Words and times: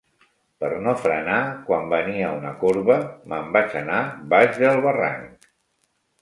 Per 0.61 0.69
no 0.85 0.93
frenar, 1.01 1.35
quan 1.67 1.85
venia 1.91 2.31
una 2.37 2.53
corba, 2.63 2.97
me'n 3.35 3.53
vaig 3.59 3.77
anar, 3.83 4.01
baix 4.33 4.59
del 4.65 4.83
barranc. 4.89 5.47